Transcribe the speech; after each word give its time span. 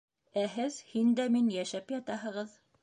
Ә 0.43 0.45
һеҙ 0.53 0.77
«һин 0.93 1.13
дә 1.21 1.29
мин» 1.37 1.53
йәшәп 1.59 1.97
ятаһығыҙ. 1.99 2.61